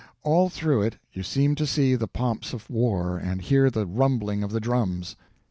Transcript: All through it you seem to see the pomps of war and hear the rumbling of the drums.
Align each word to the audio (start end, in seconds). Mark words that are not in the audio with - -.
All 0.23 0.49
through 0.49 0.81
it 0.81 0.97
you 1.13 1.21
seem 1.21 1.53
to 1.53 1.67
see 1.67 1.93
the 1.93 2.07
pomps 2.07 2.53
of 2.53 2.67
war 2.71 3.17
and 3.19 3.39
hear 3.39 3.69
the 3.69 3.85
rumbling 3.85 4.41
of 4.41 4.49
the 4.51 4.59
drums. 4.59 5.15